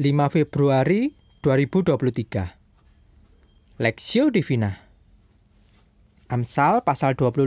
[0.00, 1.12] 5 Februari
[1.44, 4.72] 2023 Lexio Divina
[6.24, 7.44] Amsal pasal 25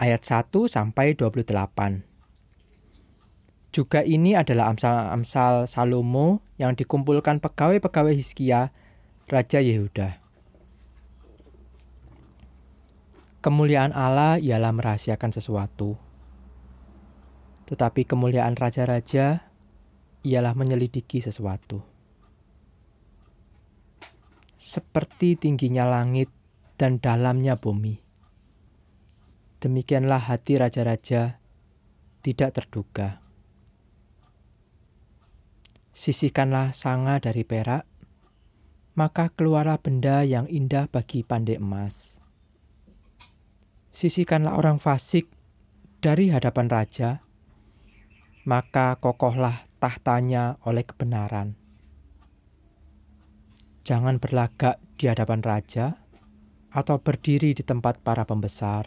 [0.00, 0.40] ayat 1
[0.72, 8.72] sampai 28 Juga ini adalah amsal-amsal Salomo yang dikumpulkan pegawai-pegawai Hizkia,
[9.28, 10.24] Raja Yehuda.
[13.44, 16.00] Kemuliaan Allah ialah merahasiakan sesuatu.
[17.68, 19.52] Tetapi kemuliaan raja-raja
[20.24, 21.84] ialah menyelidiki sesuatu.
[24.56, 26.32] Seperti tingginya langit
[26.80, 28.00] dan dalamnya bumi.
[29.60, 31.36] Demikianlah hati raja-raja
[32.24, 33.20] tidak terduga.
[35.94, 37.84] Sisihkanlah sanga dari perak,
[38.96, 42.18] maka keluarlah benda yang indah bagi pandai emas.
[43.94, 45.30] Sisihkanlah orang fasik
[46.02, 47.22] dari hadapan raja,
[48.44, 51.56] maka kokohlah tahtanya oleh kebenaran.
[53.88, 55.96] Jangan berlagak di hadapan raja
[56.68, 58.84] atau berdiri di tempat para pembesar,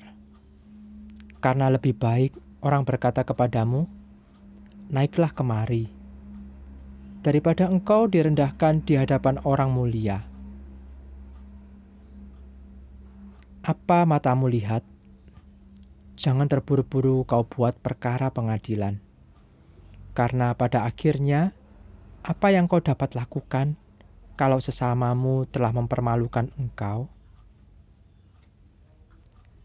[1.42, 3.90] karena lebih baik orang berkata kepadamu,
[4.94, 5.90] "Naiklah kemari,"
[7.26, 10.22] daripada engkau direndahkan di hadapan orang mulia.
[13.66, 14.86] Apa matamu lihat?
[16.18, 19.07] Jangan terburu-buru kau buat perkara pengadilan
[20.18, 21.54] karena pada akhirnya,
[22.26, 23.78] apa yang kau dapat lakukan
[24.34, 27.06] kalau sesamamu telah mempermalukan engkau?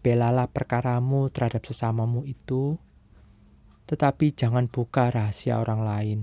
[0.05, 2.77] Belalah perkaramu terhadap sesamamu itu,
[3.89, 6.21] tetapi jangan buka rahasia orang lain.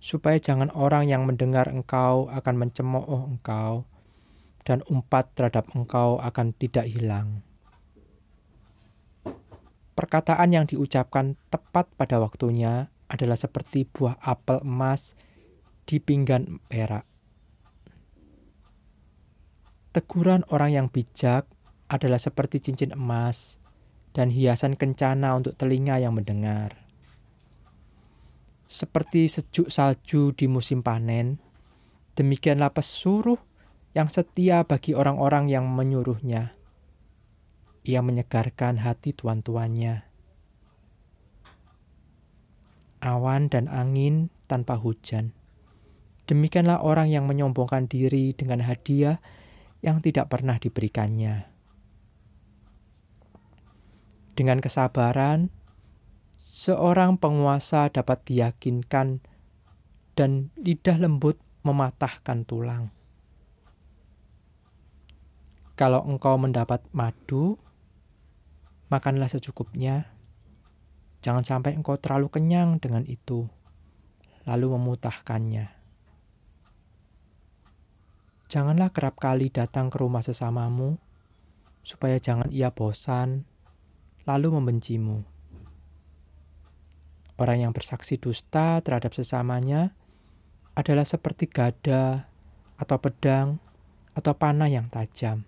[0.00, 3.84] Supaya jangan orang yang mendengar engkau akan mencemooh engkau,
[4.64, 7.44] dan umpat terhadap engkau akan tidak hilang
[9.98, 15.18] perkataan yang diucapkan tepat pada waktunya adalah seperti buah apel emas
[15.90, 17.02] di pinggan perak.
[19.90, 21.50] Teguran orang yang bijak
[21.90, 23.58] adalah seperti cincin emas
[24.14, 26.78] dan hiasan kencana untuk telinga yang mendengar.
[28.70, 31.42] Seperti sejuk salju di musim panen,
[32.14, 33.40] demikianlah pesuruh
[33.98, 36.57] yang setia bagi orang-orang yang menyuruhnya.
[37.88, 40.04] Ia menyegarkan hati tuan-tuannya.
[43.00, 45.32] Awan dan angin tanpa hujan.
[46.28, 49.24] Demikianlah orang yang menyombongkan diri dengan hadiah
[49.80, 51.48] yang tidak pernah diberikannya.
[54.36, 55.48] Dengan kesabaran,
[56.36, 59.24] seorang penguasa dapat diyakinkan
[60.12, 62.92] dan lidah lembut mematahkan tulang.
[65.78, 67.56] Kalau engkau mendapat madu,
[68.88, 70.08] Makanlah secukupnya.
[71.20, 73.44] Jangan sampai engkau terlalu kenyang dengan itu,
[74.48, 75.68] lalu memutahkannya.
[78.48, 80.96] Janganlah kerap kali datang ke rumah sesamamu,
[81.84, 83.44] supaya jangan ia bosan,
[84.24, 85.20] lalu membencimu.
[87.36, 89.92] Orang yang bersaksi dusta terhadap sesamanya
[90.72, 92.24] adalah seperti gada
[92.80, 93.60] atau pedang
[94.16, 95.44] atau panah yang tajam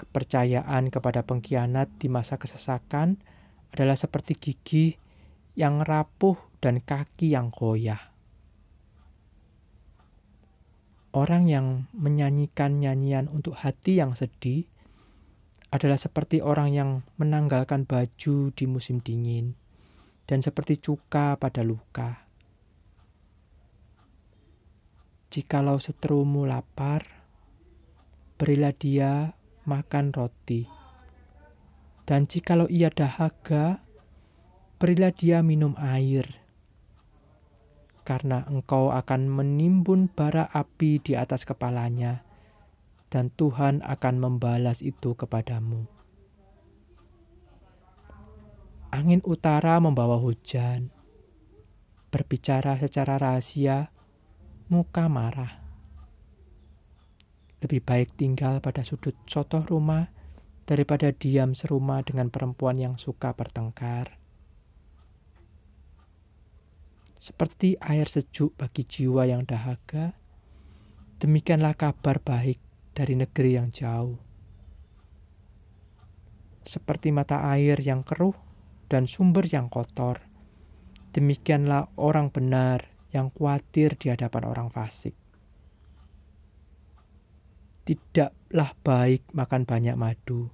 [0.00, 3.20] kepercayaan kepada pengkhianat di masa kesesakan
[3.76, 4.86] adalah seperti gigi
[5.54, 8.10] yang rapuh dan kaki yang goyah.
[11.10, 14.64] Orang yang menyanyikan nyanyian untuk hati yang sedih
[15.74, 19.58] adalah seperti orang yang menanggalkan baju di musim dingin
[20.30, 22.30] dan seperti cuka pada luka.
[25.30, 27.06] Jikalau seterumu lapar,
[28.38, 29.34] berilah dia
[29.70, 30.66] makan roti.
[32.02, 33.78] Dan jikalau ia dahaga,
[34.82, 36.26] berilah dia minum air.
[38.02, 42.26] Karena engkau akan menimbun bara api di atas kepalanya,
[43.14, 45.86] dan Tuhan akan membalas itu kepadamu.
[48.90, 50.90] Angin utara membawa hujan,
[52.10, 53.94] berbicara secara rahasia,
[54.66, 55.59] muka marah
[57.60, 60.08] lebih baik tinggal pada sudut sotoh rumah
[60.64, 64.16] daripada diam serumah dengan perempuan yang suka bertengkar.
[67.20, 70.16] Seperti air sejuk bagi jiwa yang dahaga,
[71.20, 72.56] demikianlah kabar baik
[72.96, 74.16] dari negeri yang jauh.
[76.64, 78.32] Seperti mata air yang keruh
[78.88, 80.24] dan sumber yang kotor,
[81.12, 85.19] demikianlah orang benar yang khawatir di hadapan orang fasik.
[87.84, 90.52] Tidaklah baik makan banyak madu.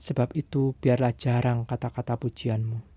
[0.00, 2.94] Sebab itu biarlah jarang kata-kata pujianmu.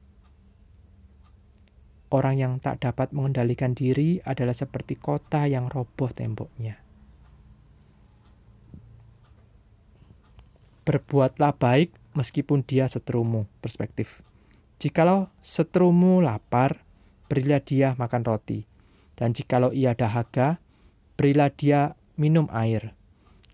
[2.07, 6.79] Orang yang tak dapat mengendalikan diri adalah seperti kota yang roboh temboknya.
[10.87, 13.43] Berbuatlah baik meskipun dia seterumu.
[13.59, 14.23] Perspektif.
[14.79, 16.79] Jikalau seterumu lapar,
[17.27, 18.63] berilah dia makan roti.
[19.19, 20.63] Dan jikalau ia dahaga,
[21.19, 22.96] berilah dia minum air.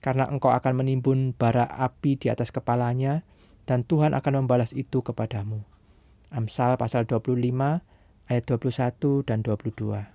[0.04, 3.24] Karena engkau akan menimbun bara api di atas kepalanya,
[3.64, 5.64] dan Tuhan akan membalas itu kepadamu.
[6.28, 7.80] Amsal pasal 25
[8.28, 10.12] ayat 21 dan 22.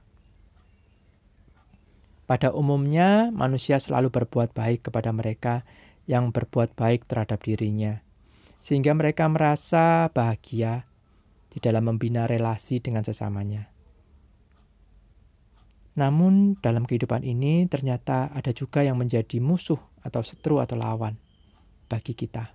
[2.28, 5.64] Pada umumnya, manusia selalu berbuat baik kepada mereka
[6.04, 8.04] yang berbuat baik terhadap dirinya,
[8.60, 10.84] sehingga mereka merasa bahagia
[11.48, 13.72] di dalam membina relasi dengan sesamanya.
[15.98, 21.18] Namun, dalam kehidupan ini ternyata ada juga yang menjadi musuh atau setru atau lawan
[21.90, 22.54] bagi kita.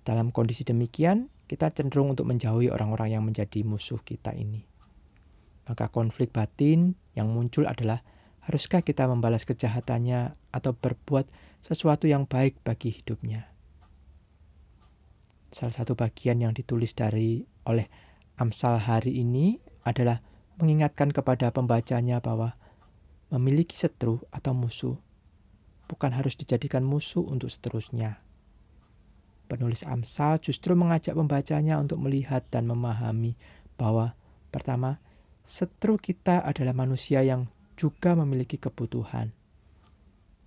[0.00, 4.64] Dalam kondisi demikian, kita cenderung untuk menjauhi orang-orang yang menjadi musuh kita ini.
[5.68, 8.00] Maka konflik batin yang muncul adalah
[8.48, 11.28] haruskah kita membalas kejahatannya atau berbuat
[11.60, 13.52] sesuatu yang baik bagi hidupnya.
[15.52, 17.88] Salah satu bagian yang ditulis dari oleh
[18.34, 20.18] Amsal hari ini adalah
[20.60, 22.54] mengingatkan kepada pembacanya bahwa
[23.32, 24.96] memiliki setru atau musuh
[25.90, 28.24] bukan harus dijadikan musuh untuk seterusnya
[29.44, 33.36] Penulis Amsal justru mengajak pembacanya untuk melihat dan memahami
[33.76, 34.16] bahwa
[34.48, 35.04] pertama,
[35.44, 39.36] setru kita adalah manusia yang juga memiliki kebutuhan.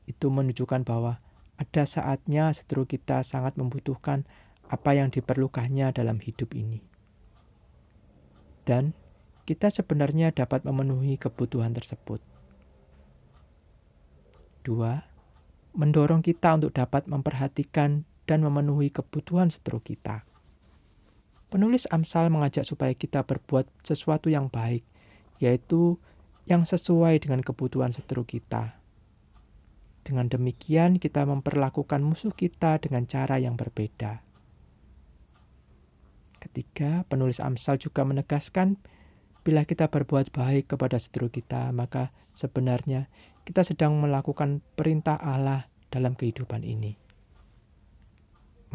[0.10, 1.22] Itu menunjukkan bahwa
[1.62, 4.26] ada saatnya setru kita sangat membutuhkan
[4.66, 6.82] apa yang diperlukannya dalam hidup ini.
[8.66, 8.98] Dan
[9.48, 12.20] kita sebenarnya dapat memenuhi kebutuhan tersebut.
[14.68, 15.00] Dua,
[15.72, 20.28] mendorong kita untuk dapat memperhatikan dan memenuhi kebutuhan seteru kita.
[21.48, 24.84] Penulis Amsal mengajak supaya kita berbuat sesuatu yang baik,
[25.40, 25.96] yaitu
[26.44, 28.76] yang sesuai dengan kebutuhan seteru kita.
[30.04, 34.20] Dengan demikian, kita memperlakukan musuh kita dengan cara yang berbeda.
[36.44, 38.76] Ketiga, penulis Amsal juga menegaskan,
[39.48, 43.08] bila kita berbuat baik kepada seteru kita, maka sebenarnya
[43.48, 47.00] kita sedang melakukan perintah Allah dalam kehidupan ini.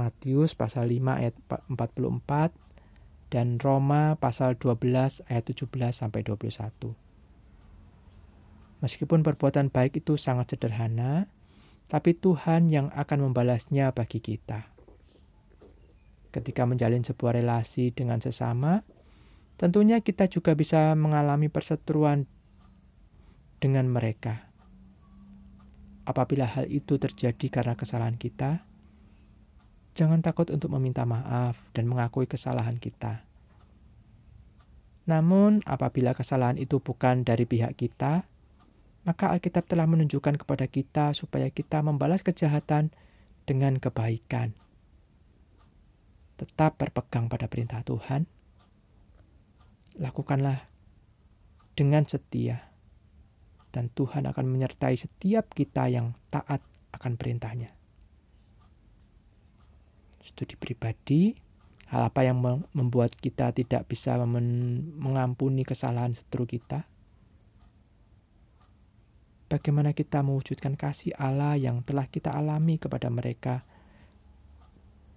[0.01, 1.37] Matius pasal 5 ayat
[1.69, 2.57] 44
[3.29, 6.97] dan Roma pasal 12 ayat 17 sampai 21.
[8.81, 11.29] Meskipun perbuatan baik itu sangat sederhana,
[11.93, 14.73] tapi Tuhan yang akan membalasnya bagi kita.
[16.33, 18.81] Ketika menjalin sebuah relasi dengan sesama,
[19.63, 22.27] tentunya kita juga bisa mengalami perseteruan
[23.63, 24.51] dengan mereka.
[26.03, 28.67] Apabila hal itu terjadi karena kesalahan kita,
[29.93, 33.29] Jangan takut untuk meminta maaf dan mengakui kesalahan kita.
[35.05, 38.25] Namun, apabila kesalahan itu bukan dari pihak kita,
[39.05, 42.89] maka Alkitab telah menunjukkan kepada kita supaya kita membalas kejahatan
[43.45, 44.57] dengan kebaikan.
[46.41, 48.25] Tetap berpegang pada perintah Tuhan.
[49.99, 50.69] Lakukanlah
[51.75, 52.71] dengan setia.
[53.73, 56.61] Dan Tuhan akan menyertai setiap kita yang taat
[56.93, 57.73] akan perintahnya
[60.23, 61.35] studi pribadi,
[61.91, 62.39] hal apa yang
[62.73, 64.15] membuat kita tidak bisa
[64.97, 66.87] mengampuni kesalahan setru kita?
[69.51, 73.67] Bagaimana kita mewujudkan kasih Allah yang telah kita alami kepada mereka,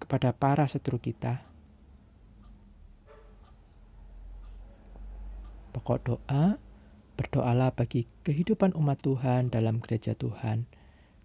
[0.01, 1.39] kepada para setru kita?
[5.75, 6.55] Pokok doa,
[7.19, 10.71] berdoalah bagi kehidupan umat Tuhan dalam gereja Tuhan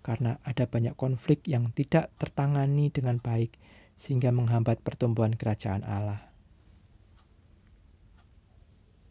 [0.02, 3.54] karena ada banyak konflik yang tidak tertangani dengan baik
[3.95, 6.29] sehingga menghambat pertumbuhan kerajaan Allah.